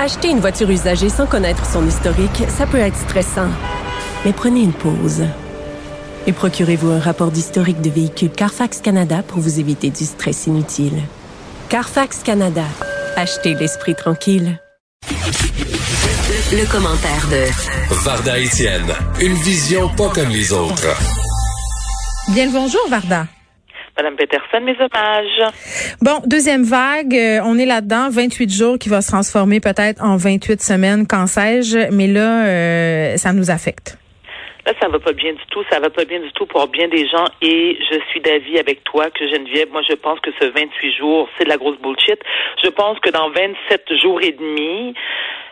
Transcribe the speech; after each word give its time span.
Acheter 0.00 0.30
une 0.30 0.40
voiture 0.40 0.70
usagée 0.70 1.10
sans 1.10 1.26
connaître 1.26 1.66
son 1.66 1.86
historique, 1.86 2.44
ça 2.48 2.66
peut 2.66 2.78
être 2.78 2.96
stressant. 2.96 3.50
Mais 4.24 4.32
prenez 4.32 4.62
une 4.62 4.72
pause. 4.72 5.26
Et 6.26 6.32
procurez-vous 6.32 6.88
un 6.88 6.98
rapport 6.98 7.30
d'historique 7.30 7.82
de 7.82 7.90
véhicule 7.90 8.30
Carfax 8.30 8.80
Canada 8.80 9.22
pour 9.22 9.40
vous 9.40 9.60
éviter 9.60 9.90
du 9.90 10.06
stress 10.06 10.46
inutile. 10.46 11.02
Carfax 11.68 12.22
Canada. 12.22 12.64
Achetez 13.14 13.52
l'esprit 13.52 13.94
tranquille. 13.94 14.58
Le, 15.10 16.72
commentaire 16.72 17.28
de 17.30 17.94
Varda 18.02 18.40
Etienne. 18.40 18.94
Une 19.20 19.34
vision 19.34 19.90
pas 19.90 20.08
comme 20.08 20.30
les 20.30 20.50
autres. 20.54 20.96
Bien 22.28 22.46
le 22.46 22.52
bonjour, 22.52 22.88
Varda. 22.88 23.26
Madame 24.00 24.16
Peterson, 24.16 24.60
mes 24.62 24.76
hommages. 24.80 25.52
Bon, 26.00 26.22
deuxième 26.24 26.62
vague, 26.62 27.14
euh, 27.14 27.40
on 27.44 27.58
est 27.58 27.66
là-dedans, 27.66 28.08
28 28.08 28.50
jours 28.50 28.78
qui 28.78 28.88
va 28.88 29.02
se 29.02 29.10
transformer 29.10 29.60
peut-être 29.60 30.02
en 30.02 30.16
28 30.16 30.62
semaines, 30.62 31.06
qu'en 31.06 31.26
sais-je, 31.26 31.94
mais 31.94 32.06
là, 32.06 32.46
euh, 32.46 33.16
ça 33.18 33.34
nous 33.34 33.50
affecte. 33.50 33.98
Là, 34.64 34.72
ça 34.80 34.88
va 34.88 34.98
pas 34.98 35.12
bien 35.12 35.34
du 35.34 35.44
tout. 35.50 35.62
Ça 35.70 35.80
va 35.80 35.90
pas 35.90 36.06
bien 36.06 36.18
du 36.18 36.32
tout 36.32 36.46
pour 36.46 36.66
bien 36.68 36.88
des 36.88 37.06
gens. 37.08 37.26
Et 37.42 37.76
je 37.90 37.98
suis 38.08 38.20
d'avis 38.20 38.58
avec 38.58 38.84
toi 38.84 39.10
que 39.10 39.28
Geneviève, 39.28 39.68
moi, 39.70 39.82
je 39.86 39.94
pense 39.94 40.18
que 40.20 40.30
ce 40.40 40.46
28 40.46 40.96
jours, 40.96 41.28
c'est 41.36 41.44
de 41.44 41.50
la 41.50 41.58
grosse 41.58 41.78
bullshit. 41.78 42.20
Je 42.64 42.70
pense 42.70 42.98
que 43.00 43.10
dans 43.10 43.28
27 43.28 43.84
jours 44.00 44.22
et 44.22 44.32
demi, 44.32 44.94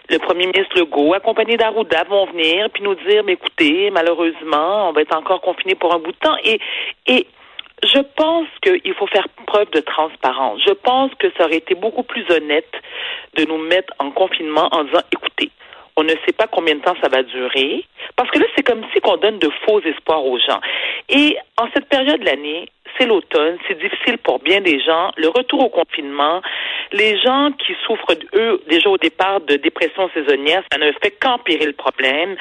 le 0.08 0.18
premier 0.18 0.46
ministre 0.46 0.78
Legault, 0.78 1.12
accompagné 1.12 1.58
d'Arruda, 1.58 2.04
vont 2.08 2.24
venir 2.26 2.70
puis 2.72 2.82
nous 2.82 2.94
dire, 2.94 3.24
mais 3.24 3.32
écoutez, 3.32 3.90
malheureusement, 3.90 4.88
on 4.88 4.92
va 4.92 5.02
être 5.02 5.14
encore 5.14 5.42
confiné 5.42 5.74
pour 5.74 5.94
un 5.94 5.98
bout 5.98 6.12
de 6.12 6.18
temps. 6.18 6.36
Et, 6.44 6.58
et 7.06 7.26
je 7.82 8.00
pense 8.16 8.48
qu'il 8.62 8.94
faut 8.94 9.06
faire 9.06 9.28
preuve 9.46 9.70
de 9.70 9.80
transparence. 9.80 10.60
Je 10.66 10.72
pense 10.72 11.12
que 11.18 11.28
ça 11.36 11.44
aurait 11.44 11.58
été 11.58 11.74
beaucoup 11.74 12.02
plus 12.02 12.24
honnête 12.30 12.72
de 13.34 13.44
nous 13.44 13.58
mettre 13.58 13.92
en 13.98 14.10
confinement 14.10 14.68
en 14.72 14.84
disant, 14.84 15.02
écoutez, 15.12 15.50
on 15.96 16.04
ne 16.04 16.14
sait 16.26 16.32
pas 16.36 16.46
combien 16.46 16.76
de 16.76 16.80
temps 16.80 16.94
ça 17.02 17.08
va 17.08 17.22
durer. 17.22 17.84
Parce 18.16 18.30
que 18.30 18.38
là, 18.38 18.46
c'est 18.56 18.62
comme 18.62 18.84
si 18.92 19.00
qu'on 19.00 19.16
donne 19.16 19.38
de 19.38 19.50
faux 19.66 19.80
espoirs 19.80 20.24
aux 20.24 20.38
gens. 20.38 20.60
Et 21.08 21.36
en 21.56 21.66
cette 21.74 21.88
période 21.88 22.20
de 22.20 22.24
l'année, 22.24 22.68
c'est 22.98 23.06
l'automne, 23.06 23.56
c'est 23.66 23.78
difficile 23.78 24.18
pour 24.18 24.40
bien 24.40 24.60
des 24.60 24.80
gens. 24.80 25.10
Le 25.16 25.28
retour 25.28 25.60
au 25.60 25.68
confinement, 25.68 26.42
les 26.92 27.18
gens 27.20 27.50
qui 27.52 27.74
souffrent, 27.86 28.14
eux, 28.34 28.62
déjà 28.68 28.90
au 28.90 28.98
départ 28.98 29.40
de 29.40 29.56
dépression 29.56 30.10
saisonnière, 30.14 30.62
ça 30.72 30.78
ne 30.78 30.92
fait 31.02 31.12
qu'empirer 31.12 31.66
le 31.66 31.72
problème. 31.72 32.36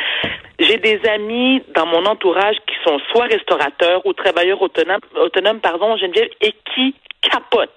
J'ai 0.59 0.77
des 0.77 0.99
amis 1.08 1.61
dans 1.75 1.86
mon 1.86 2.05
entourage 2.05 2.58
qui 2.66 2.75
sont 2.83 2.99
soit 3.11 3.25
restaurateurs 3.25 4.05
ou 4.05 4.14
travailleurs 4.14 4.61
autonomes, 4.61 5.02
autonomes 5.16 5.59
pardon, 5.59 5.97
Geneviève, 5.97 6.30
et 6.41 6.53
qui 6.73 6.95
capotent. 7.22 7.72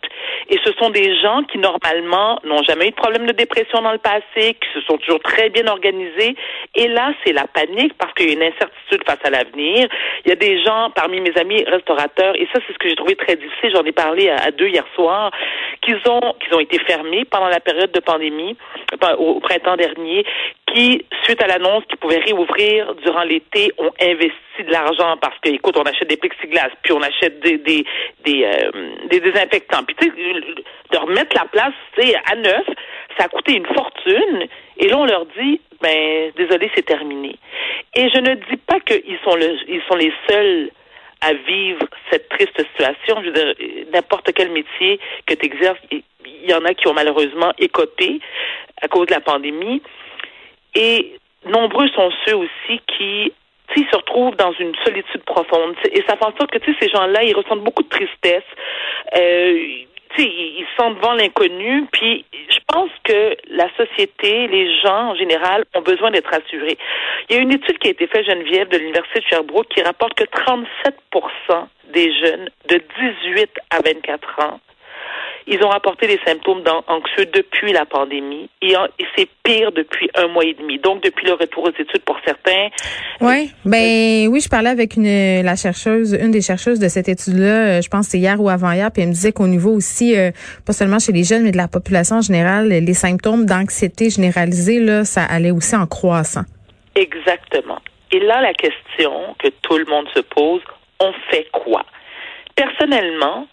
Et 0.49 0.59
ce 0.65 0.73
sont 0.73 0.91
des 0.91 1.17
gens 1.21 1.43
qui, 1.45 1.59
normalement, 1.59 2.41
n'ont 2.45 2.63
jamais 2.63 2.89
eu 2.89 2.91
de 2.91 2.97
problème 2.97 3.27
de 3.27 3.33
dépression 3.33 3.83
dans 3.83 3.93
le 3.93 3.99
passé, 3.99 4.55
qui 4.55 4.69
se 4.75 4.81
sont 4.83 4.99
toujours 4.99 5.21
très 5.21 5.49
bien 5.49 5.67
organisés. 5.69 6.35
Et 6.75 6.89
là, 6.89 7.13
c'est 7.25 7.33
la 7.33 7.47
panique 7.47 7.95
parce 7.99 8.13
qu'il 8.15 8.27
y 8.27 8.31
a 8.31 8.35
une 8.35 8.43
incertitude 8.43 9.03
face 9.07 9.19
à 9.25 9.31
l'avenir. 9.31 9.89
Il 10.25 10.29
y 10.29 10.33
a 10.33 10.37
des 10.37 10.63
gens 10.63 10.91
parmi 10.95 11.21
mes 11.21 11.37
amis 11.37 11.63
restaurateurs, 11.65 12.35
et 12.37 12.49
ça, 12.53 12.61
c'est 12.67 12.73
ce 12.73 12.79
que 12.79 12.89
j'ai 12.89 12.97
trouvé 12.97 13.17
très 13.17 13.37
difficile. 13.37 13.71
J'en 13.75 13.85
ai 13.85 13.93
parlé 13.93 14.29
à, 14.29 14.51
deux 14.51 14.69
hier 14.69 14.85
soir, 14.95 15.31
qu'ils 15.91 16.11
ont, 16.11 16.35
ont 16.53 16.61
été 16.61 16.79
fermés 16.81 17.25
pendant 17.25 17.49
la 17.49 17.61
période 17.61 17.93
de 17.93 18.01
pandémie, 18.01 18.57
au 19.19 19.41
printemps 19.41 19.77
dernier, 19.77 20.25
qui, 20.67 21.05
suite 21.25 21.43
à 21.43 21.47
l'annonce 21.47 21.85
qu'ils 21.87 21.99
pouvaient 21.99 22.19
réouvrir 22.19 22.95
durant 22.97 23.23
l'été, 23.23 23.73
ont 23.79 23.93
investi 24.01 24.65
de 24.65 24.71
l'argent 24.71 25.17
parce 25.21 25.39
que, 25.41 25.51
écoute, 25.51 25.77
on 25.77 25.83
achète 25.83 26.09
des 26.09 26.17
plexiglas, 26.17 26.71
puis 26.83 26.93
on 26.93 27.03
achète 27.03 27.41
des 27.41 27.59
des 27.59 27.85
des, 28.25 28.45
euh, 28.45 28.71
désinfectants, 29.09 29.83
puis 29.85 29.97
tu 29.97 30.07
sais, 30.07 30.13
de 30.93 30.99
remettre 30.99 31.37
la 31.37 31.47
place, 31.47 31.75
tu 31.97 32.03
sais, 32.03 32.17
à 32.31 32.37
neuf, 32.37 32.67
ça 33.19 33.25
a 33.25 33.29
coûté 33.29 33.55
une 33.55 33.67
fortune. 33.67 34.47
Et 34.79 34.89
là, 34.89 34.99
on 34.99 35.07
leur 35.07 35.27
dit, 35.39 35.61
ben, 35.81 36.31
désolé, 36.37 36.71
c'est 36.75 36.87
terminé. 36.87 37.37
Et 37.95 38.09
je 38.09 38.19
ne 38.19 38.35
dis 38.35 38.57
pas 38.57 38.81
qu'ils 38.81 39.19
sont 39.25 39.35
le, 39.35 39.57
ils 39.69 39.83
sont 39.89 39.97
les 39.97 40.13
seuls 40.29 40.71
à 41.21 41.33
vivre 41.35 41.87
cette 42.11 42.29
triste 42.31 42.57
situation. 42.57 43.23
Je 43.23 43.27
veux 43.27 43.33
dire, 43.33 43.55
n'importe 43.93 44.33
quel 44.35 44.51
métier 44.51 44.99
que 45.27 45.35
tu 45.35 45.47
exerces, 45.47 45.81
il 45.91 46.03
y 46.49 46.55
en 46.55 46.65
a 46.65 46.75
qui 46.75 46.89
ont 46.89 46.95
malheureusement 46.95 47.53
écopé 47.59 48.21
à 48.81 48.89
cause 48.89 49.07
de 49.07 49.13
la 49.13 49.21
pandémie. 49.21 49.83
Et 50.75 51.15
nombreux 51.47 51.89
sont 51.89 52.11
ceux 52.27 52.37
aussi 52.37 52.81
qui 52.97 53.33
se 53.75 53.97
retrouvent 53.97 54.37
dans 54.37 54.53
une 54.59 54.75
solitude 54.85 55.23
profonde. 55.25 55.75
Et 55.93 56.03
ça 56.07 56.17
fait 56.17 56.25
en 56.25 56.37
sorte 56.37 56.51
que 56.51 56.59
ces 56.81 56.89
gens-là, 56.89 57.23
ils 57.25 57.35
ressentent 57.35 57.65
beaucoup 57.65 57.83
de 57.83 57.89
tristesse. 57.89 58.45
Euh, 59.17 59.85
ils 60.19 60.67
sont 60.79 60.91
devant 60.93 61.15
l'inconnu, 61.15 61.87
puis 61.93 62.25
je 62.33 62.59
pense 62.67 62.91
que 63.05 63.37
la 63.49 63.69
société, 63.77 64.49
les 64.49 64.81
gens 64.81 65.11
en 65.11 65.15
général, 65.15 65.65
ont 65.75 65.83
besoin 65.83 66.11
d'être 66.11 66.31
rassurés. 66.31 66.79
Il 67.29 67.37
y 67.37 67.39
a 67.39 67.43
une 67.43 67.53
étude 67.53 67.79
qui 67.79 67.89
a 67.89 67.91
été 67.93 68.07
faite, 68.07 68.27
Geneviève, 68.27 68.69
de 68.69 68.79
l'Université 68.79 69.21
de 69.21 69.25
Sherbrooke, 69.27 69.69
qui 69.69 69.83
rapporte 69.83 70.15
que 70.15 70.25
37% 70.25 71.67
des 71.93 72.13
jeunes 72.19 72.49
de 72.69 72.83
18 73.25 73.51
à 73.71 73.81
24 73.81 74.41
ans 74.41 74.61
ils 75.47 75.63
ont 75.65 75.69
rapporté 75.69 76.07
des 76.07 76.19
symptômes 76.25 76.63
anxieux 76.87 77.27
depuis 77.27 77.73
la 77.73 77.85
pandémie 77.87 78.49
et, 78.63 78.75
c'est 79.17 79.29
pire 79.43 79.73
depuis 79.73 80.09
un 80.15 80.29
mois 80.29 80.45
et 80.45 80.55
demi. 80.55 80.79
Donc, 80.79 81.03
depuis 81.03 81.27
le 81.27 81.35
retour 81.35 81.65
aux 81.65 81.71
études 81.71 82.03
pour 82.05 82.19
certains. 82.25 82.69
Oui, 83.21 83.51
ben 83.65 84.29
oui, 84.29 84.41
je 84.41 84.49
parlais 84.49 84.71
avec 84.71 84.97
une 84.97 85.43
la 85.43 85.57
chercheuse, 85.57 86.13
une 86.13 86.31
des 86.31 86.41
chercheuses 86.41 86.79
de 86.79 86.89
cette 86.89 87.09
étude-là, 87.09 87.79
euh, 87.79 87.83
je 87.83 87.89
pense 87.89 88.07
c'est 88.09 88.19
hier 88.19 88.41
ou 88.41 88.49
avant-hier, 88.49 88.91
puis 88.93 89.03
elle 89.03 89.09
me 89.09 89.15
disait 89.15 89.33
qu'au 89.33 89.47
niveau 89.47 89.71
aussi, 89.71 90.17
euh, 90.17 90.31
pas 90.67 90.73
seulement 90.73 90.99
chez 90.99 91.13
les 91.13 91.25
jeunes, 91.25 91.43
mais 91.43 91.53
de 91.53 91.57
la 91.57 91.69
population 91.69 92.17
en 92.17 92.23
général, 92.23 92.69
les 92.69 92.95
symptômes 92.95 93.47
d'anxiété 93.47 94.11
généralisée, 94.11 94.81
là, 94.81 95.05
ça 95.05 95.23
allait 95.25 95.51
aussi 95.51 95.77
en 95.77 95.87
croissant. 95.87 96.45
Exactement. 96.95 97.79
Et 98.13 98.21
là, 98.21 98.41
la 98.41 98.53
question 98.55 99.35
que 99.39 99.49
tout 99.63 99.79
le 99.79 99.85
monde 99.85 100.07
se 100.15 100.21
pose, 100.21 100.61
on 100.99 101.13
fait 101.31 101.47
quoi? 101.53 101.85
Personnellement, 102.57 103.47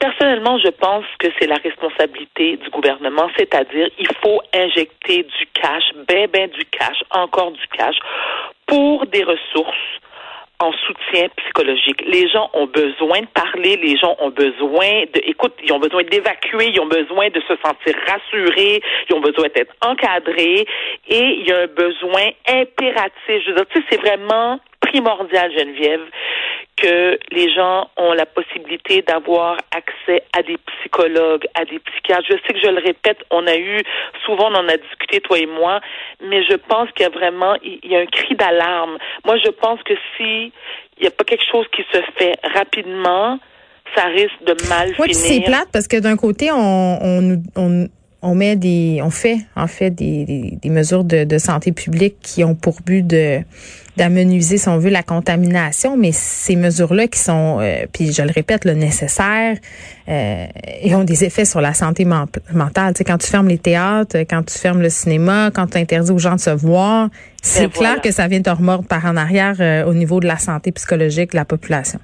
Personnellement, 0.00 0.58
je 0.58 0.70
pense 0.70 1.04
que 1.18 1.28
c'est 1.38 1.46
la 1.46 1.56
responsabilité 1.56 2.56
du 2.56 2.70
gouvernement, 2.70 3.28
c'est-à-dire 3.36 3.88
il 3.98 4.08
faut 4.22 4.40
injecter 4.54 5.24
du 5.24 5.46
cash, 5.52 5.84
ben 6.08 6.26
ben 6.32 6.48
du 6.48 6.64
cash, 6.64 6.96
encore 7.10 7.52
du 7.52 7.66
cash, 7.68 7.96
pour 8.66 9.06
des 9.06 9.22
ressources 9.22 10.00
en 10.58 10.72
soutien 10.72 11.28
psychologique. 11.36 12.02
Les 12.06 12.28
gens 12.28 12.50
ont 12.54 12.66
besoin 12.66 13.20
de 13.20 13.26
parler, 13.26 13.76
les 13.76 13.96
gens 13.96 14.16
ont 14.20 14.30
besoin 14.30 15.04
de, 15.12 15.20
écoute, 15.24 15.54
ils 15.62 15.72
ont 15.72 15.78
besoin 15.78 16.02
d'évacuer, 16.04 16.68
ils 16.68 16.80
ont 16.80 16.86
besoin 16.86 17.28
de 17.30 17.40
se 17.40 17.54
sentir 17.64 17.94
rassurés, 18.06 18.82
ils 19.08 19.14
ont 19.14 19.20
besoin 19.20 19.48
d'être 19.54 19.74
encadrés 19.82 20.66
et 21.08 21.24
il 21.40 21.46
y 21.46 21.52
a 21.52 21.60
un 21.60 21.66
besoin 21.66 22.28
impératif. 22.48 23.42
Je 23.44 23.50
veux 23.50 23.56
dire, 23.56 23.66
tu 23.70 23.80
sais, 23.80 23.86
c'est 23.90 24.00
vraiment 24.00 24.60
primordial, 24.80 25.52
Geneviève, 25.56 26.04
que 26.80 27.18
les 27.30 27.52
gens 27.54 27.88
ont 27.96 28.12
la 28.12 28.26
possibilité 28.26 29.02
d'avoir 29.02 29.56
accès 29.70 30.22
à 30.36 30.42
des 30.42 30.56
psychologues, 30.58 31.46
à 31.54 31.64
des 31.64 31.78
psychiatres. 31.78 32.26
Je 32.28 32.36
sais 32.46 32.52
que 32.54 32.60
je 32.60 32.70
le 32.70 32.80
répète, 32.80 33.18
on 33.30 33.46
a 33.46 33.56
eu, 33.56 33.78
souvent 34.24 34.50
on 34.50 34.54
en 34.54 34.68
a 34.68 34.76
discuté, 34.76 35.20
toi 35.20 35.38
et 35.38 35.46
moi, 35.46 35.80
mais 36.22 36.42
je 36.44 36.54
pense 36.54 36.90
qu'il 36.92 37.04
y 37.04 37.06
a 37.06 37.10
vraiment, 37.10 37.54
il 37.62 37.90
y 37.90 37.96
a 37.96 38.00
un 38.00 38.06
cri 38.06 38.34
d'alarme. 38.34 38.96
Moi, 39.24 39.36
je 39.44 39.50
pense 39.50 39.82
que 39.82 39.94
si 40.16 40.52
il 40.96 41.02
n'y 41.02 41.08
a 41.08 41.10
pas 41.10 41.24
quelque 41.24 41.44
chose 41.50 41.66
qui 41.74 41.82
se 41.92 42.00
fait 42.18 42.34
rapidement, 42.54 43.38
ça 43.94 44.04
risque 44.04 44.42
de 44.44 44.54
mal 44.68 44.94
finir. 44.94 45.14
c'est 45.14 45.40
plate 45.40 45.68
parce 45.72 45.88
que 45.88 45.98
d'un 45.98 46.16
côté, 46.16 46.50
on, 46.52 46.98
on, 47.02 47.42
on 47.56 47.88
on 48.22 48.34
met 48.34 48.56
des, 48.56 49.00
on 49.02 49.10
fait 49.10 49.38
en 49.56 49.66
fait 49.66 49.90
des, 49.90 50.58
des, 50.60 50.70
mesures 50.70 51.04
de, 51.04 51.24
de, 51.24 51.38
santé 51.38 51.72
publique 51.72 52.16
qui 52.20 52.44
ont 52.44 52.54
pour 52.54 52.80
but 52.84 53.06
de 53.06 53.40
d'amenuiser, 53.96 54.56
si 54.56 54.68
on 54.68 54.78
veut, 54.78 54.88
la 54.88 55.02
contamination, 55.02 55.96
mais 55.96 56.12
ces 56.12 56.56
mesures-là 56.56 57.06
qui 57.08 57.18
sont, 57.18 57.58
euh, 57.60 57.84
puis 57.92 58.12
je 58.12 58.22
le 58.22 58.30
répète, 58.30 58.64
le 58.64 58.72
nécessaire, 58.72 59.58
euh, 60.08 60.46
et 60.80 60.94
ont 60.94 61.04
des 61.04 61.24
effets 61.24 61.44
sur 61.44 61.60
la 61.60 61.74
santé 61.74 62.06
mentale. 62.06 62.94
Tu 62.94 62.98
sais, 62.98 63.04
quand 63.04 63.18
tu 63.18 63.26
fermes 63.26 63.48
les 63.48 63.58
théâtres, 63.58 64.16
quand 64.20 64.42
tu 64.42 64.58
fermes 64.58 64.80
le 64.80 64.88
cinéma, 64.88 65.50
quand 65.52 65.66
tu 65.66 65.78
interdis 65.78 66.12
aux 66.12 66.18
gens 66.18 66.36
de 66.36 66.40
se 66.40 66.50
voir, 66.50 67.10
c'est 67.42 67.66
ben 67.66 67.72
clair 67.72 68.00
que 68.00 68.10
ça 68.10 68.26
vient 68.26 68.40
te 68.40 68.48
remordre 68.48 68.86
par 68.86 69.04
en 69.04 69.16
arrière 69.16 69.56
euh, 69.60 69.84
au 69.84 69.92
niveau 69.92 70.20
de 70.20 70.26
la 70.26 70.38
santé 70.38 70.72
psychologique 70.72 71.32
de 71.32 71.36
la 71.36 71.44
population. 71.44 72.00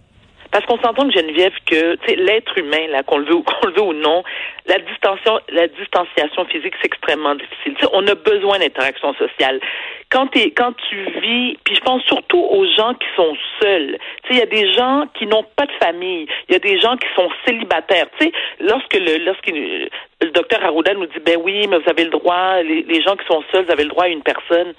Parce 0.57 0.65
qu'on 0.65 0.79
s'entend, 0.79 1.11
Geneviève, 1.11 1.53
que 1.67 1.99
l'être 2.15 2.57
humain, 2.57 3.03
qu'on 3.07 3.19
le 3.19 3.27
veut, 3.27 3.43
qu'on 3.43 3.67
le 3.67 3.75
veut 3.75 3.83
ou 3.83 3.93
non, 3.93 4.25
la 4.65 4.79
distanciation, 4.79 6.47
physique, 6.47 6.73
c'est 6.81 6.87
extrêmement 6.87 7.35
difficile. 7.35 7.75
on 7.93 8.07
a 8.07 8.15
besoin 8.15 8.59
d'interaction 8.59 9.13
sociale. 9.17 9.61
Quand, 10.09 10.29
tu 10.29 10.97
vis, 11.21 11.59
puis 11.63 11.75
je 11.75 11.81
pense 11.81 12.03
surtout 12.05 12.41
aux 12.41 12.65
gens 12.75 12.95
qui 12.95 13.07
sont 13.17 13.37
seuls. 13.61 13.99
Il 14.31 14.39
y 14.39 14.41
a 14.41 14.47
des 14.47 14.73
gens 14.73 15.05
qui 15.19 15.27
n'ont 15.27 15.45
pas 15.57 15.67
de 15.67 15.73
famille. 15.73 16.27
Il 16.49 16.55
y 16.55 16.57
a 16.57 16.61
des 16.61 16.81
gens 16.81 16.97
qui 16.97 17.09
sont 17.15 17.29
célibataires. 17.47 18.07
sais, 18.19 18.33
lorsque 18.61 18.95
le, 18.95 19.27
lorsque 19.27 19.49
le 19.49 20.31
docteur 20.31 20.65
Arruda 20.65 20.95
nous 20.95 21.05
dit, 21.05 21.21
ben 21.23 21.37
oui, 21.45 21.67
mais 21.69 21.77
vous 21.77 21.91
avez 21.91 22.05
le 22.05 22.11
droit, 22.11 22.63
les, 22.63 22.83
les 22.85 23.03
gens 23.03 23.15
qui 23.17 23.27
sont 23.27 23.45
seuls, 23.53 23.67
vous 23.67 23.73
avez 23.73 23.83
le 23.83 23.91
droit 23.91 24.05
à 24.05 24.09
une 24.09 24.23
personne. 24.23 24.73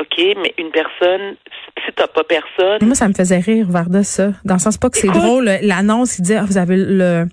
OK, 0.00 0.18
mais 0.42 0.52
une 0.58 0.70
personne, 0.72 1.36
si 1.86 1.92
t'as 1.94 2.08
pas 2.08 2.24
personne. 2.24 2.78
Moi, 2.82 2.96
ça 2.96 3.06
me 3.06 3.14
faisait 3.14 3.38
rire, 3.38 3.66
Varda, 3.68 4.02
ça. 4.02 4.32
Dans 4.44 4.54
le 4.54 4.60
sens 4.60 4.76
pas 4.76 4.90
que 4.90 4.98
c'est 4.98 5.06
drôle. 5.06 5.48
L'annonce, 5.62 6.18
il 6.18 6.22
dit, 6.22 6.34
ah, 6.34 6.42
vous 6.44 6.58
avez 6.58 6.76
le, 6.76 7.28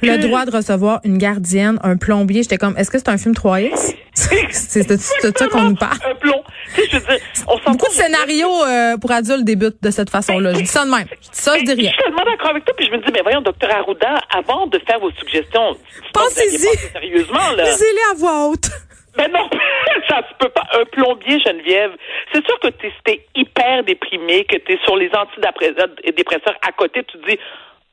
le 0.00 0.16
droit 0.16 0.46
de 0.46 0.50
recevoir 0.50 1.00
une 1.04 1.18
gardienne, 1.18 1.78
un 1.82 1.98
plombier. 1.98 2.42
J'étais 2.42 2.56
comme, 2.56 2.76
est-ce 2.78 2.90
que 2.90 2.98
c'est 2.98 3.10
un 3.10 3.18
film 3.18 3.34
3X? 3.34 3.94
c'est 4.50 4.88
de, 4.88 4.96
ça 4.96 5.48
qu'on 5.48 5.64
nous 5.64 5.74
parle. 5.74 5.98
Un 6.10 6.14
plomb. 6.14 6.42
Tu 6.74 6.80
sais, 6.80 6.88
je 6.90 6.96
veux 6.96 7.02
dire, 7.02 7.18
on 7.46 7.70
Beaucoup 7.72 7.88
de 7.88 7.92
scénarios 7.92 8.64
euh, 8.64 8.96
pour 8.96 9.12
adultes 9.12 9.44
débutent 9.44 9.82
de 9.82 9.90
cette 9.90 10.10
façon-là. 10.10 10.54
Je 10.54 10.60
dis 10.60 10.66
ça 10.66 10.86
de 10.86 10.90
même. 10.90 11.06
ça, 11.30 11.58
je 11.58 11.64
dis 11.64 11.74
rien. 11.74 11.90
Je 11.90 11.94
suis 11.94 12.02
tellement 12.04 12.24
d'accord 12.24 12.50
avec 12.50 12.64
toi, 12.64 12.74
puis 12.76 12.86
je 12.86 12.90
me 12.92 12.98
dis, 13.04 13.12
mais 13.12 13.20
voyons, 13.22 13.42
docteur 13.42 13.70
Arruda, 13.70 14.18
avant 14.34 14.66
de 14.66 14.78
faire 14.86 14.98
vos 14.98 15.10
suggestions, 15.12 15.76
pensez-y. 16.14 16.76
Sérieusement, 16.92 17.52
là. 17.56 17.64
Lisez-les 17.64 18.12
à 18.12 18.14
voix 18.16 18.48
haute. 18.48 18.70
Ben 19.18 19.32
non, 19.32 19.50
ça 20.08 20.22
se 20.28 20.34
peut 20.38 20.48
pas. 20.48 20.62
Un 20.72 20.84
plombier, 20.84 21.40
Geneviève, 21.40 21.96
c'est 22.32 22.46
sûr 22.46 22.58
que 22.60 22.68
tu 22.68 22.86
es 22.86 23.26
hyper 23.34 23.82
déprimé, 23.82 24.44
que 24.44 24.56
tu 24.56 24.72
es 24.74 24.78
sur 24.84 24.96
les 24.96 25.10
antidépresseurs 25.12 26.56
à 26.62 26.72
côté, 26.72 27.02
tu 27.02 27.18
te 27.18 27.28
dis, 27.28 27.38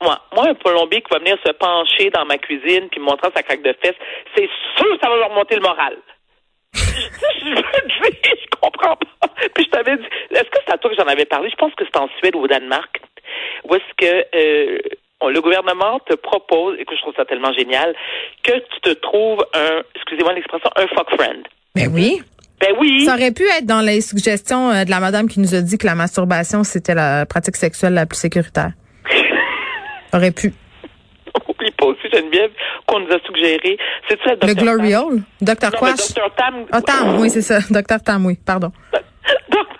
moi, 0.02 0.20
moi, 0.36 0.50
un 0.50 0.54
plombier 0.54 1.02
qui 1.02 1.12
va 1.12 1.20
venir 1.20 1.38
se 1.44 1.52
pencher 1.54 2.12
dans 2.12 2.26
ma 2.26 2.38
cuisine 2.38 2.90
puis 2.90 3.00
me 3.00 3.06
montrer 3.06 3.30
sa 3.36 3.42
craque 3.42 3.64
de 3.64 3.76
fesses, 3.82 3.96
c'est 4.36 4.50
sûr 4.78 4.94
que 4.94 5.00
ça 5.02 5.10
va 5.10 5.16
leur 5.18 5.32
monter 5.32 5.56
le 5.56 5.62
moral. 5.62 5.98
je, 6.76 6.82
je, 6.82 8.10
je 8.24 8.60
comprends 8.62 8.96
pas. 8.96 9.28
Puis 9.56 9.66
je 9.66 9.70
t'avais 9.70 9.98
dit, 9.98 10.06
est-ce 10.32 10.44
que 10.44 10.60
c'est 10.66 10.74
à 10.74 10.78
toi 10.78 10.92
que 10.92 10.96
j'en 10.98 11.08
avais 11.08 11.26
parlé? 11.26 11.50
Je 11.50 11.56
pense 11.56 11.74
que 11.74 11.86
c'est 11.86 11.98
en 11.98 12.10
Suède 12.20 12.36
ou 12.36 12.42
au 12.42 12.48
Danemark. 12.48 13.02
Où 13.64 13.76
est-ce 13.76 13.94
que 13.98 14.26
euh, 14.36 14.78
le 15.24 15.42
gouvernement 15.42 16.00
te 16.08 16.16
propose, 16.16 16.78
et 16.80 16.86
que 16.86 16.96
je 16.96 17.02
trouve 17.02 17.14
ça 17.16 17.26
tellement 17.26 17.54
génial, 17.54 17.96
que 18.44 18.54
tu 18.54 18.82
te 18.82 18.90
trouves 18.94 19.44
un, 19.54 19.82
excusez-moi 19.96 20.34
l'expression, 20.34 20.70
un 20.76 20.88
fuck 20.88 21.10
friend. 21.16 21.44
Ben 21.76 21.90
oui. 21.94 22.22
Ben 22.60 22.74
oui. 22.80 23.06
Ça 23.06 23.16
aurait 23.16 23.32
pu 23.32 23.44
être 23.44 23.66
dans 23.66 23.82
les 23.82 24.02
suggestions 24.02 24.70
euh, 24.72 24.86
de 24.86 24.90
la 24.90 25.00
madame 25.00 25.28
qui 25.28 25.40
nous 25.40 25.54
a 25.56 25.62
dit 25.62 25.78
que 25.78 25.86
la 25.86 25.96
masturbation, 25.96 26.64
c'était 26.64 26.96
la 26.96 27.26
pratique 27.26 27.58
sexuelle 27.58 27.94
la 27.94 28.06
plus 28.06 28.18
sécuritaire. 28.18 28.72
Aurait 30.14 30.32
pu. 30.32 30.54
Oublie 31.50 31.72
pas 31.72 31.88
aussi, 31.88 32.10
Geneviève, 32.14 32.52
qu'on 32.88 33.02
nous 33.02 33.12
a 33.12 33.20
suggéré. 33.26 33.78
C'est 34.08 34.18
ça, 34.24 34.32
Le 34.42 34.54
Glory 34.54 34.96
Hole? 34.96 35.22
Dr. 35.42 35.72
Quash? 35.78 36.14
Dr. 36.14 36.34
Tam. 36.38 36.66
Ah, 36.72 36.82
Tam, 36.82 37.20
oui, 37.20 37.30
c'est 37.30 37.42
ça. 37.42 37.60
Dr. 37.70 38.02
Tam, 38.02 38.26
oui, 38.26 38.38
pardon. 38.46 38.72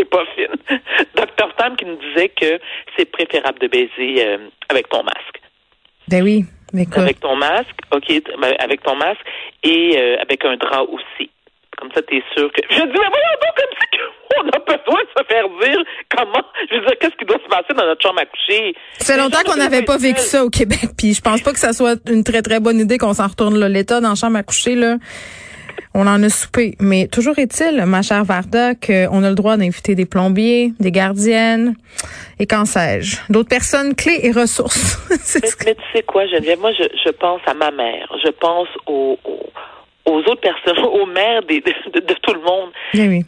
T'es 0.00 0.06
pas 0.06 0.24
fine. 0.34 0.78
Dr. 1.14 1.54
Tam 1.58 1.76
qui 1.76 1.84
nous 1.84 1.96
disait 1.96 2.30
que 2.30 2.58
c'est 2.96 3.04
préférable 3.04 3.58
de 3.58 3.66
baiser 3.66 4.24
euh, 4.24 4.48
avec 4.70 4.88
ton 4.88 5.02
masque. 5.02 5.42
Ben 6.08 6.22
oui, 6.22 6.46
mais 6.72 6.86
quoi? 6.86 7.02
Avec 7.02 7.20
ton 7.20 7.36
masque, 7.36 7.76
OK, 7.94 8.08
ben, 8.40 8.54
avec 8.60 8.82
ton 8.82 8.96
masque 8.96 9.20
et 9.62 9.98
euh, 9.98 10.16
avec 10.22 10.42
un 10.46 10.56
drap 10.56 10.84
aussi. 10.84 11.28
Comme 11.76 11.90
ça, 11.94 12.00
t'es 12.00 12.22
sûr 12.34 12.50
que. 12.50 12.62
Je 12.70 12.76
dis, 12.76 12.80
mais 12.80 12.88
voyons 12.92 13.36
donc, 13.42 13.56
comme 13.56 13.76
ça 13.78 13.86
qu'on 13.92 14.48
a 14.48 14.78
besoin 14.78 15.02
de 15.02 15.08
se 15.18 15.24
faire 15.28 15.44
dire 15.60 15.84
comment. 16.16 16.44
Je 16.70 16.76
veux 16.76 16.86
dire, 16.86 16.98
qu'est-ce 16.98 17.16
qui 17.16 17.26
doit 17.26 17.38
se 17.44 17.48
passer 17.48 17.74
dans 17.76 17.84
notre 17.84 18.00
chambre 18.00 18.20
à 18.20 18.24
coucher? 18.24 18.74
Ça 19.00 19.12
fait 19.12 19.20
longtemps 19.20 19.42
qu'on 19.44 19.56
n'avait 19.56 19.82
pas 19.82 19.98
vécu 19.98 20.20
ça 20.20 20.46
au 20.46 20.48
Québec, 20.48 20.90
puis 20.96 21.12
je 21.12 21.20
pense 21.20 21.42
pas 21.42 21.52
que 21.52 21.58
ça 21.58 21.74
soit 21.74 22.00
une 22.08 22.24
très, 22.24 22.40
très 22.40 22.60
bonne 22.60 22.80
idée 22.80 22.96
qu'on 22.96 23.12
s'en 23.12 23.26
retourne 23.26 23.58
là. 23.58 23.68
L'État 23.68 24.00
dans 24.00 24.08
la 24.08 24.14
chambre 24.14 24.38
à 24.38 24.42
coucher, 24.42 24.76
là. 24.76 24.96
On 25.92 26.06
en 26.06 26.22
a 26.22 26.28
soupé. 26.28 26.74
Mais 26.80 27.08
toujours 27.08 27.38
est-il, 27.38 27.84
ma 27.84 28.02
chère 28.02 28.24
Varda, 28.24 28.74
qu'on 28.74 29.24
a 29.24 29.28
le 29.28 29.34
droit 29.34 29.56
d'inviter 29.56 29.94
des 29.94 30.06
plombiers, 30.06 30.72
des 30.78 30.92
gardiennes 30.92 31.74
et 32.38 32.46
qu'en 32.46 32.64
sais-je, 32.64 33.18
d'autres 33.28 33.48
personnes 33.48 33.94
clés 33.94 34.20
et 34.22 34.30
ressources. 34.30 34.98
mais, 35.10 35.74
tu 35.74 35.82
sais 35.92 36.02
quoi, 36.04 36.26
Geneviève, 36.26 36.60
moi, 36.60 36.72
je, 36.72 36.84
je 37.04 37.10
pense 37.10 37.40
à 37.46 37.54
ma 37.54 37.70
mère. 37.70 38.08
Je 38.24 38.30
pense 38.30 38.68
aux, 38.86 39.18
aux, 40.04 40.18
autres 40.18 40.40
personnes, 40.40 40.78
aux 40.84 41.06
mères 41.06 41.42
de, 41.42 42.00
de, 42.00 42.14
tout 42.22 42.34
le 42.34 42.40
monde. 42.40 42.70
Oui, 42.94 43.24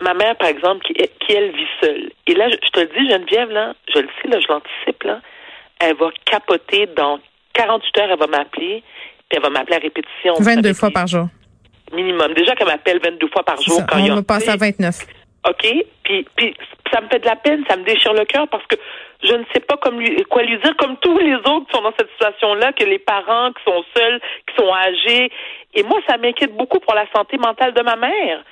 ma 0.00 0.14
mère, 0.14 0.36
par 0.36 0.48
exemple, 0.48 0.86
qui, 0.86 0.94
qui, 0.94 1.32
elle 1.32 1.50
vit 1.50 1.66
seule. 1.80 2.10
Et 2.26 2.34
là, 2.34 2.48
je, 2.48 2.70
te 2.70 2.80
le 2.80 2.86
dis, 2.86 3.10
Geneviève, 3.10 3.50
là, 3.50 3.74
je 3.92 4.00
le 4.00 4.08
sais, 4.22 4.28
là, 4.28 4.38
je 4.40 4.48
l'anticipe, 4.48 5.02
là, 5.02 5.20
elle 5.80 5.96
va 5.96 6.10
capoter 6.24 6.88
dans 6.96 7.18
48 7.54 7.98
heures, 7.98 8.08
elle 8.12 8.18
va 8.18 8.26
m'appeler, 8.26 8.82
puis 9.28 9.36
elle 9.36 9.42
va 9.42 9.50
m'appeler 9.50 9.76
à 9.76 9.80
répétition. 9.80 10.34
22 10.38 10.72
fois 10.74 10.90
par 10.90 11.06
jour 11.06 11.26
minimum. 11.92 12.34
Déjà 12.34 12.54
qu'elle 12.54 12.68
m'appelle 12.68 13.00
22 13.02 13.28
fois 13.28 13.42
par 13.42 13.60
jour 13.60 13.80
quand 13.88 13.98
il 13.98 14.06
y 14.06 14.10
a. 14.10 14.14
On 14.14 14.22
passe 14.22 14.48
à 14.48 14.56
29. 14.56 15.06
OK? 15.48 15.66
Puis, 16.04 16.26
puis 16.36 16.54
ça 16.92 17.00
me 17.00 17.08
fait 17.08 17.20
de 17.20 17.26
la 17.26 17.36
peine, 17.36 17.64
ça 17.68 17.76
me 17.76 17.84
déchire 17.84 18.12
le 18.12 18.24
cœur 18.24 18.46
parce 18.48 18.66
que 18.66 18.76
je 19.22 19.32
ne 19.32 19.44
sais 19.52 19.60
pas 19.60 19.76
comme 19.76 19.98
lui, 19.98 20.22
quoi 20.24 20.42
lui 20.42 20.58
dire, 20.58 20.76
comme 20.76 20.96
tous 20.98 21.18
les 21.18 21.34
autres 21.34 21.66
qui 21.66 21.76
sont 21.76 21.82
dans 21.82 21.94
cette 21.98 22.10
situation-là, 22.12 22.72
que 22.72 22.84
les 22.84 22.98
parents 22.98 23.52
qui 23.52 23.62
sont 23.64 23.84
seuls, 23.96 24.20
qui 24.48 24.54
sont 24.56 24.72
âgés. 24.72 25.30
Et 25.74 25.82
moi, 25.82 26.00
ça 26.08 26.16
m'inquiète 26.16 26.56
beaucoup 26.56 26.80
pour 26.80 26.94
la 26.94 27.06
santé 27.14 27.38
mentale 27.38 27.74
de 27.74 27.82
ma 27.82 27.96
mère 27.96 28.42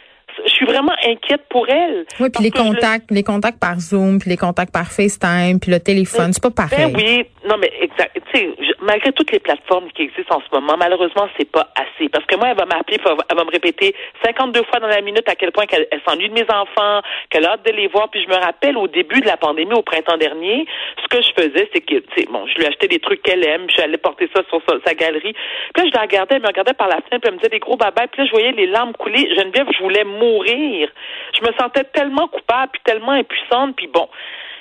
je 0.45 0.51
suis 0.51 0.67
vraiment 0.67 0.95
inquiète 1.05 1.43
pour 1.49 1.69
elle. 1.69 2.07
Oui, 2.21 2.29
puis 2.31 2.45
les 2.45 2.51
contacts, 2.51 3.11
les 3.11 3.23
contacts 3.23 3.59
par 3.59 3.79
Zoom, 3.81 4.19
puis 4.19 4.31
les 4.31 4.37
contacts 4.37 4.73
par 4.73 4.91
FaceTime, 4.91 5.61
puis 5.61 5.71
le 5.71 5.81
téléphone, 5.81 6.33
c'est 6.33 6.43
pas 6.43 6.51
ben 6.51 6.69
pareil. 6.69 6.93
Ben 6.93 6.97
oui, 6.97 7.27
non 7.49 7.57
mais 7.59 7.73
exact. 7.81 8.19
Tu 8.33 8.39
sais, 8.39 8.49
malgré 8.81 9.13
toutes 9.13 9.33
les 9.33 9.39
plateformes 9.39 9.91
qui 9.93 10.03
existent 10.03 10.37
en 10.37 10.41
ce 10.41 10.55
moment, 10.55 10.77
malheureusement, 10.79 11.29
c'est 11.39 11.51
pas 11.51 11.69
assez. 11.75 12.09
Parce 12.09 12.25
que 12.27 12.37
moi, 12.37 12.49
elle 12.51 12.57
va 12.57 12.67
m'appeler, 12.67 12.99
elle 13.05 13.37
va 13.37 13.45
me 13.45 13.51
répéter 13.51 13.95
52 14.25 14.63
fois 14.65 14.81
dans 14.81 14.89
la 14.89 15.01
minute 15.01 15.29
à 15.29 15.35
quel 15.35 15.53
point 15.53 15.67
qu'elle 15.67 15.87
s'ennuie 16.07 16.29
de 16.29 16.35
mes 16.35 16.47
enfants, 16.51 17.03
qu'elle 17.31 17.47
a 17.47 17.53
hâte 17.53 17.67
de 17.67 17.73
les 17.73 17.89
voir. 17.89 18.11
Puis 18.11 18.23
je 18.23 18.29
me 18.29 18.37
rappelle 18.37 18.77
au 18.77 18.89
début 18.89 19.21
de 19.21 19.27
la 19.27 19.37
pandémie, 19.37 19.75
au 19.75 19.83
printemps 19.83 20.17
dernier, 20.17 20.67
ce 21.03 21.09
que 21.09 21.23
je 21.23 21.31
faisais, 21.37 21.69
c'est 21.73 21.81
que, 21.81 21.97
tu 21.97 22.09
sais, 22.17 22.27
bon, 22.31 22.47
je 22.47 22.59
lui 22.59 22.67
achetais 22.67 22.89
des 22.89 22.99
trucs 22.99 23.23
qu'elle 23.23 23.45
aime, 23.45 23.65
je 23.69 23.75
suis 23.75 23.83
allée 23.83 23.99
porter 23.99 24.29
ça 24.35 24.43
sur 24.49 24.61
sa, 24.85 24.95
galerie. 24.95 25.35
Puis 25.75 25.85
là, 25.85 25.91
je 25.91 25.95
la 25.95 26.03
regardais, 26.03 26.37
elle 26.37 26.43
me 26.43 26.49
regardait 26.49 26.75
par 26.75 26.89
la 26.89 26.97
fenêtre, 26.97 27.21
puis 27.21 27.29
elle 27.29 27.33
me 27.33 27.39
disait 27.39 27.51
des 27.51 27.59
gros 27.59 27.77
babas. 27.77 28.07
Puis 28.09 28.23
là, 28.23 28.27
je 28.27 28.31
voyais 28.33 28.53
les 28.53 28.67
larmes 28.67 28.93
couler. 28.93 29.29
Geneviève, 29.37 29.67
je 29.77 29.83
voulais 29.83 30.05
mourir. 30.05 30.28
Je 30.29 31.43
me 31.43 31.53
sentais 31.59 31.85
tellement 31.85 32.29
coupable, 32.29 32.73
puis 32.73 32.83
tellement 32.85 33.13
impuissante, 33.13 33.77
puis 33.77 33.87
bon 33.87 34.09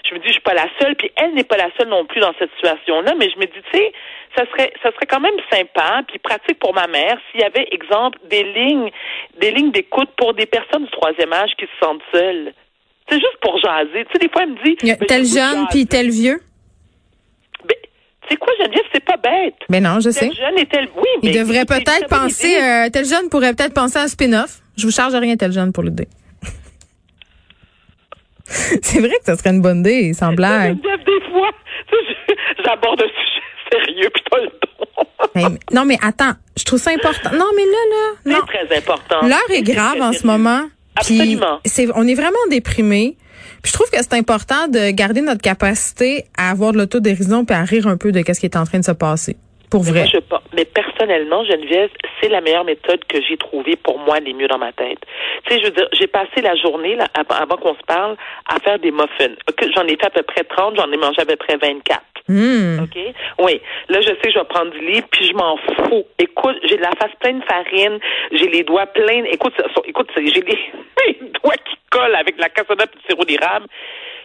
je 0.09 0.15
me 0.15 0.19
dis, 0.19 0.27
je 0.27 0.33
suis 0.33 0.41
pas 0.41 0.53
la 0.53 0.67
seule, 0.79 0.95
puis 0.95 1.11
elle 1.15 1.33
n'est 1.33 1.43
pas 1.43 1.57
la 1.57 1.69
seule 1.77 1.89
non 1.89 2.05
plus 2.05 2.21
dans 2.21 2.33
cette 2.39 2.51
situation-là, 2.55 3.13
mais 3.17 3.29
je 3.29 3.37
me 3.37 3.45
dis, 3.45 3.61
tu 3.71 3.77
sais, 3.77 3.91
ça 4.35 4.45
serait, 4.51 4.71
ça 4.83 4.91
serait 4.91 5.05
quand 5.05 5.19
même 5.19 5.35
sympa, 5.51 6.01
puis 6.07 6.19
pratique 6.19 6.59
pour 6.59 6.73
ma 6.73 6.87
mère, 6.87 7.17
s'il 7.31 7.41
y 7.41 7.43
avait, 7.43 7.67
exemple, 7.71 8.19
des 8.29 8.43
lignes, 8.43 8.91
des 9.39 9.51
lignes 9.51 9.71
d'écoute 9.71 10.09
pour 10.17 10.33
des 10.33 10.45
personnes 10.45 10.85
du 10.85 10.91
troisième 10.91 11.33
âge 11.33 11.51
qui 11.57 11.65
se 11.65 11.85
sentent 11.85 12.01
seules. 12.13 12.53
C'est 13.09 13.19
juste 13.19 13.37
pour 13.41 13.57
jaser. 13.59 14.05
Tu 14.05 14.11
sais, 14.13 14.19
des 14.19 14.29
fois, 14.29 14.43
elle 14.43 14.51
me 14.51 14.63
dit. 14.63 14.75
tel 15.07 15.25
jeune, 15.25 15.65
puis 15.69 15.87
tel 15.87 16.09
vieux. 16.09 16.41
Ben, 17.65 17.75
c'est 18.29 18.35
quoi, 18.35 18.53
Geneviève? 18.59 18.83
C'est 18.93 19.03
pas 19.03 19.17
bête. 19.17 19.55
Mais 19.69 19.79
non, 19.79 19.99
je 20.01 20.09
sais. 20.09 20.29
jeune 20.31 20.57
et 20.57 20.65
tel, 20.65 20.89
oui, 20.95 21.07
Il 21.23 21.31
devrait 21.31 21.65
peut-être 21.65 22.07
penser, 22.09 22.57
euh, 22.61 22.89
tel 22.91 23.05
jeune 23.05 23.29
pourrait 23.29 23.53
peut-être 23.53 23.73
penser 23.73 23.97
à 23.97 24.03
un 24.03 24.07
spin-off. 24.07 24.61
Je 24.77 24.85
vous 24.85 24.91
charge 24.91 25.15
rien, 25.15 25.35
tel 25.35 25.51
jeune, 25.51 25.71
pour 25.74 25.83
l'idée. 25.83 26.07
C'est 28.45 29.00
vrai 29.00 29.09
que 29.19 29.25
ça 29.25 29.35
serait 29.35 29.50
une 29.50 29.62
bonne 29.62 29.79
idée, 29.79 30.13
sans 30.13 30.33
blague. 30.33 30.77
Des 30.81 31.21
fois, 31.31 31.50
j'aborde 32.63 33.01
un 33.01 33.07
sujet 33.07 33.41
sérieux 33.71 34.09
puis 34.13 34.24
le 34.44 34.50
don. 35.41 35.57
non, 35.74 35.85
mais 35.85 35.97
attends, 36.01 36.33
je 36.57 36.63
trouve 36.63 36.79
ça 36.79 36.91
important. 36.91 37.31
Non, 37.33 37.50
mais 37.56 37.65
là, 37.65 37.77
là. 38.25 38.39
C'est 38.39 38.65
très 38.65 38.77
important. 38.77 39.27
L'heure 39.27 39.51
est 39.51 39.63
grave 39.63 40.01
en 40.01 40.13
ce 40.13 40.25
moment. 40.25 40.63
Absolument. 40.96 41.60
on 41.96 42.07
est 42.07 42.15
vraiment 42.15 42.38
déprimé. 42.50 43.17
Puis 43.62 43.72
je 43.72 43.74
trouve 43.74 43.89
que 43.89 43.98
c'est 43.98 44.13
important 44.13 44.67
de 44.67 44.91
garder 44.91 45.22
notre 45.22 45.41
capacité 45.41 46.25
à 46.38 46.51
avoir 46.51 46.72
de 46.72 46.77
l'autodérision 46.77 47.46
puis 47.46 47.55
à 47.55 47.63
rire 47.63 47.88
un 47.88 47.98
peu 47.98 48.12
de 48.12 48.19
ce 48.19 48.39
qui 48.39 48.46
est 48.46 48.55
en 48.55 48.65
train 48.65 48.79
de 48.79 48.86
se 48.86 48.91
passer. 48.91 49.38
Pour 49.69 49.83
vrai. 49.83 50.05
Mais, 50.13 50.19
moi, 50.29 50.41
je, 50.51 50.55
mais 50.55 50.65
personnellement, 50.65 51.43
Geneviève, 51.43 51.89
c'est 52.21 52.29
la 52.29 52.41
meilleure 52.41 52.63
méthode 52.63 53.03
que 53.05 53.21
j'ai 53.21 53.38
trouvée 53.38 53.75
pour 53.75 54.00
moi, 54.00 54.19
les 54.19 54.33
mieux 54.33 54.47
dans 54.47 54.57
ma 54.57 54.71
tête. 54.71 55.00
Tu 55.45 55.53
sais, 55.53 55.59
je 55.59 55.65
veux 55.65 55.71
dire, 55.71 55.88
j'ai 55.93 56.07
passé 56.07 56.41
la 56.41 56.55
journée, 56.55 56.95
là, 56.95 57.07
avant, 57.15 57.57
qu'on 57.57 57.75
se 57.75 57.83
parle, 57.86 58.15
à 58.47 58.59
faire 58.59 58.79
des 58.79 58.91
muffins. 58.91 59.36
J'en 59.75 59.83
ai 59.83 59.97
fait 59.97 60.05
à 60.05 60.09
peu 60.09 60.24
près 60.24 60.43
30, 60.43 60.77
j'en 60.77 60.91
ai 60.91 60.97
mangé 60.97 61.21
à 61.21 61.25
peu 61.25 61.36
près 61.36 61.57
24. 61.57 62.01
Hmm. 62.29 62.83
OK? 62.83 62.97
Oui. 63.39 63.62
Là, 63.89 64.01
je 64.01 64.07
sais 64.07 64.15
que 64.15 64.31
je 64.31 64.39
vais 64.39 64.45
prendre 64.45 64.71
du 64.71 64.79
lit, 64.79 65.01
puis 65.12 65.25
je 65.25 65.33
m'en 65.33 65.57
fous. 65.57 66.05
Écoute, 66.19 66.57
j'ai 66.63 66.77
de 66.77 66.81
la 66.81 66.91
face 66.91 67.15
pleine 67.19 67.39
de 67.39 67.45
farine, 67.45 68.00
j'ai 68.31 68.50
les 68.50 68.63
doigts 68.63 68.88
pleins. 68.88 69.24
Écoute, 69.31 69.53
écoute, 69.86 70.09
j'ai 70.15 70.24
les, 70.24 70.41
les, 71.07 71.19
doigts 71.41 71.55
qui 71.55 71.77
collent 71.89 72.15
avec 72.15 72.38
la 72.38 72.50
cassonade 72.50 72.89
et 72.93 72.97
le 72.97 73.01
sirop 73.09 73.25
d'érable. 73.25 73.67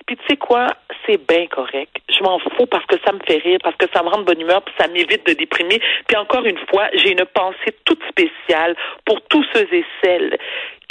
Puis 0.06 0.16
tu 0.16 0.22
sais 0.28 0.36
quoi, 0.36 0.66
c'est 1.06 1.20
bien 1.28 1.46
correct. 1.46 2.01
Je 2.22 2.28
m'en 2.28 2.38
fous 2.38 2.66
parce 2.66 2.86
que 2.86 2.94
ça 3.04 3.12
me 3.12 3.18
fait 3.26 3.38
rire, 3.38 3.58
parce 3.64 3.74
que 3.76 3.86
ça 3.92 4.00
me 4.02 4.08
rend 4.08 4.18
de 4.18 4.24
bonne 4.24 4.40
humeur, 4.40 4.62
puis 4.62 4.72
ça 4.78 4.86
m'évite 4.86 5.26
de 5.26 5.32
déprimer. 5.32 5.80
Puis 6.06 6.16
encore 6.16 6.44
une 6.44 6.58
fois, 6.70 6.88
j'ai 6.94 7.10
une 7.10 7.24
pensée 7.34 7.76
toute 7.84 8.00
spéciale 8.08 8.76
pour 9.04 9.20
tous 9.22 9.44
ceux 9.52 9.66
et 9.72 9.84
celles 10.02 10.38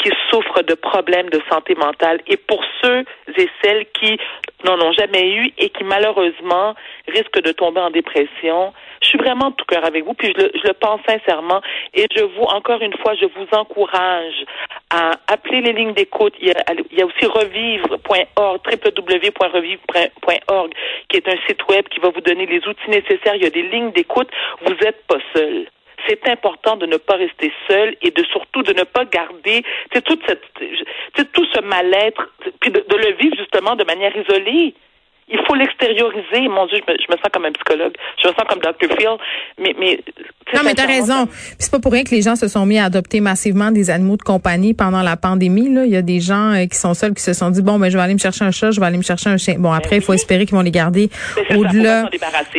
qui 0.01 0.09
souffrent 0.29 0.63
de 0.63 0.73
problèmes 0.73 1.29
de 1.29 1.41
santé 1.49 1.75
mentale 1.75 2.19
et 2.27 2.37
pour 2.37 2.63
ceux 2.81 3.05
et 3.37 3.49
celles 3.63 3.85
qui 3.91 4.17
n'en 4.65 4.79
ont 4.79 4.91
jamais 4.93 5.31
eu 5.31 5.51
et 5.57 5.69
qui 5.69 5.83
malheureusement 5.83 6.75
risquent 7.07 7.41
de 7.41 7.51
tomber 7.51 7.81
en 7.81 7.89
dépression. 7.89 8.73
Je 9.01 9.07
suis 9.07 9.17
vraiment 9.17 9.49
de 9.49 9.55
tout 9.55 9.65
cœur 9.65 9.83
avec 9.85 10.05
vous, 10.05 10.13
puis 10.13 10.31
je 10.35 10.43
le, 10.43 10.51
je 10.53 10.67
le 10.67 10.73
pense 10.73 11.01
sincèrement. 11.07 11.61
Et 11.93 12.05
je 12.15 12.23
vous, 12.23 12.43
encore 12.43 12.81
une 12.81 12.95
fois, 12.97 13.15
je 13.15 13.25
vous 13.25 13.47
encourage 13.53 14.45
à 14.91 15.11
appeler 15.27 15.61
les 15.61 15.73
lignes 15.73 15.93
d'écoute. 15.93 16.33
Il, 16.39 16.53
il, 16.91 16.97
y 16.97 17.01
a 17.01 17.05
aussi 17.05 17.25
revivre.org, 17.25 18.61
www.revivre.org, 18.65 20.73
qui 21.09 21.17
est 21.17 21.27
un 21.27 21.37
site 21.47 21.67
web 21.69 21.87
qui 21.89 21.99
va 21.99 22.09
vous 22.09 22.21
donner 22.21 22.45
les 22.45 22.65
outils 22.67 22.89
nécessaires. 22.89 23.35
Il 23.35 23.43
y 23.43 23.47
a 23.47 23.51
des 23.51 23.63
lignes 23.63 23.91
d'écoute. 23.91 24.29
Vous 24.61 24.73
n'êtes 24.73 25.05
pas 25.07 25.19
seul. 25.35 25.67
C'est 26.07 26.27
important 26.27 26.77
de 26.77 26.85
ne 26.85 26.97
pas 26.97 27.15
rester 27.15 27.51
seul 27.67 27.95
et 28.01 28.11
de 28.11 28.23
surtout 28.25 28.63
de 28.63 28.73
ne 28.73 28.83
pas 28.83 29.05
garder 29.05 29.63
toute 30.05 30.21
cette, 30.27 30.43
tout 31.33 31.45
ce 31.53 31.61
mal-être, 31.61 32.29
puis 32.59 32.71
de, 32.71 32.83
le 32.89 33.13
vivre 33.13 33.35
justement 33.37 33.75
de 33.75 33.83
manière 33.83 34.15
isolée 34.15 34.73
il 35.31 35.39
faut 35.47 35.55
l'extérioriser. 35.55 36.47
Mon 36.47 36.65
Dieu, 36.67 36.77
je 36.85 36.91
me, 36.91 36.97
je 36.97 37.11
me, 37.11 37.17
sens 37.17 37.29
comme 37.31 37.45
un 37.45 37.51
psychologue. 37.51 37.93
Je 38.21 38.27
me 38.27 38.33
sens 38.33 38.43
comme 38.49 38.59
Dr. 38.59 38.95
Phil. 38.97 39.17
Mais, 39.59 39.73
mais 39.79 39.99
non, 40.53 40.61
mais 40.65 40.73
t'as 40.73 40.85
raison. 40.85 41.27
C'est 41.57 41.71
pas 41.71 41.79
pour 41.79 41.93
rien 41.93 42.03
que 42.03 42.11
les 42.11 42.21
gens 42.21 42.35
se 42.35 42.47
sont 42.47 42.65
mis 42.65 42.77
à 42.77 42.85
adopter 42.85 43.21
massivement 43.21 43.71
des 43.71 43.89
animaux 43.89 44.17
de 44.17 44.21
compagnie 44.21 44.73
pendant 44.73 45.01
la 45.01 45.15
pandémie. 45.15 45.73
Là. 45.73 45.85
Il 45.85 45.91
y 45.91 45.95
a 45.95 46.01
des 46.01 46.19
gens 46.19 46.53
euh, 46.53 46.65
qui 46.65 46.77
sont 46.77 46.93
seuls 46.93 47.13
qui 47.13 47.23
se 47.23 47.33
sont 47.33 47.49
dit 47.49 47.61
bon, 47.61 47.79
ben 47.79 47.89
je 47.89 47.97
vais 47.97 48.03
aller 48.03 48.13
me 48.13 48.19
chercher 48.19 48.43
un 48.43 48.51
chat, 48.51 48.71
je 48.71 48.79
vais 48.79 48.85
aller 48.85 48.97
me 48.97 49.03
chercher 49.03 49.29
un 49.29 49.37
chien. 49.37 49.55
Bon, 49.57 49.69
ben 49.69 49.75
après, 49.75 49.97
il 49.97 50.01
faut 50.01 50.13
espérer 50.13 50.45
qu'ils 50.45 50.55
vont 50.55 50.61
les 50.61 50.71
garder 50.71 51.09
au-delà, 51.55 52.09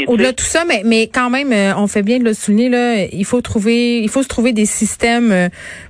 au-delà 0.06 0.30
de 0.30 0.36
tout 0.36 0.44
ça. 0.44 0.64
Mais, 0.64 0.82
mais 0.84 1.08
quand 1.08 1.28
même, 1.28 1.52
euh, 1.52 1.74
on 1.76 1.86
fait 1.86 2.02
bien 2.02 2.18
de 2.18 2.24
le 2.24 2.34
souligner. 2.34 2.70
Là, 2.70 3.04
il 3.12 3.24
faut 3.24 3.42
trouver, 3.42 4.00
il 4.00 4.08
faut 4.08 4.22
se 4.22 4.28
trouver 4.28 4.52
des 4.52 4.66
systèmes 4.66 5.30
euh, 5.30 5.48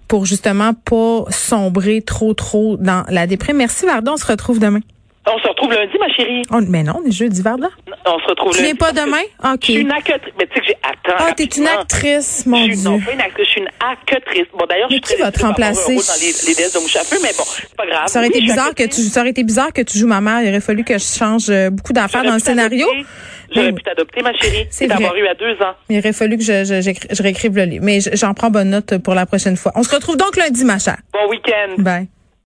pour 0.08 0.26
justement 0.26 0.72
pas 0.74 1.24
sombrer 1.30 2.02
trop, 2.02 2.34
trop 2.34 2.76
dans 2.76 3.04
la 3.08 3.26
déprime. 3.26 3.58
Merci 3.58 3.86
Vardon. 3.86 4.12
On 4.14 4.16
se 4.16 4.26
retrouve 4.26 4.58
demain. 4.58 4.80
On 5.24 5.38
se 5.38 5.46
retrouve 5.46 5.72
lundi, 5.72 5.92
ma 6.00 6.08
chérie. 6.08 6.42
mais 6.68 6.82
non, 6.82 7.00
on 7.02 7.06
est 7.08 7.12
jeudi, 7.12 7.42
Varda. 7.42 7.68
On 8.06 8.18
se 8.18 8.26
retrouve 8.26 8.48
lundi. 8.52 8.58
Tu 8.58 8.64
viens 8.64 8.74
pas 8.74 8.92
demain? 8.92 9.22
OK. 9.44 9.60
Je 9.60 9.72
suis 9.72 9.80
une 9.80 9.92
actrice. 9.92 10.16
Mais 10.36 10.46
tu 10.46 10.54
sais 10.54 10.60
que 10.60 10.66
j'ai. 10.66 10.76
Attends. 10.82 11.16
Ah, 11.16 11.32
t'es 11.32 11.44
une 11.44 11.66
actrice, 11.68 12.44
mon 12.46 12.66
je 12.66 12.72
Dieu. 12.72 12.90
Non, 12.90 13.00
pas 13.00 13.12
une 13.12 13.20
actrice. 13.20 13.46
Je 13.46 13.50
suis 13.50 13.60
une 13.60 13.68
actrice. 13.80 14.46
Bon, 14.52 14.66
d'ailleurs, 14.68 14.88
je 14.88 14.94
suis 14.94 15.00
très. 15.00 15.14
Qui 15.14 15.22
va 15.22 15.30
te 15.30 15.42
remplacer? 15.44 15.94
Dans 15.94 16.00
les, 16.20 16.48
les 16.48 16.54
déesses 16.54 16.74
de 16.74 16.80
mouche 16.80 16.96
à 16.96 17.04
feu, 17.04 17.18
mais 17.22 17.30
bon, 17.38 17.44
c'est 17.46 17.74
pas 17.76 17.86
grave. 17.86 18.08
Ça 18.08 18.18
aurait, 18.18 18.28
été 18.28 18.40
bizarre 18.40 18.74
que 18.74 18.82
tu, 18.82 19.00
ça 19.02 19.20
aurait 19.20 19.30
été 19.30 19.44
bizarre 19.44 19.72
que 19.72 19.82
tu 19.82 19.96
joues 19.96 20.08
ma 20.08 20.20
mère. 20.20 20.42
Il 20.42 20.48
aurait 20.48 20.60
fallu 20.60 20.82
que 20.82 20.94
je 20.94 21.04
change 21.04 21.50
euh, 21.50 21.70
beaucoup 21.70 21.92
d'affaires 21.92 22.24
dans 22.24 22.34
le 22.34 22.40
scénario. 22.40 22.88
J'aurais 23.54 23.72
pu 23.72 23.82
t'adopter, 23.82 24.22
ma 24.22 24.32
chérie. 24.34 24.66
C'est 24.70 24.88
d'avoir 24.88 25.14
eu 25.14 25.26
à 25.26 25.34
deux 25.34 25.54
ans. 25.62 25.74
Il 25.88 25.98
aurait 25.98 26.12
fallu 26.12 26.36
que 26.36 26.42
je, 26.42 26.64
je, 26.64 26.80
je, 26.80 27.14
je 27.14 27.22
réécrive 27.22 27.54
le 27.56 27.64
livre. 27.64 27.84
Mais 27.84 28.00
j'en 28.00 28.34
prends 28.34 28.50
bonne 28.50 28.70
note 28.70 28.98
pour 28.98 29.14
la 29.14 29.26
prochaine 29.26 29.56
fois. 29.56 29.72
On 29.76 29.82
se 29.82 29.94
retrouve 29.94 30.16
donc 30.16 30.36
lundi, 30.36 30.64
ma 30.64 30.78
chère. 30.78 30.98
Bon 31.12 31.28
week-end. 31.30 31.74
Bye. 31.78 32.08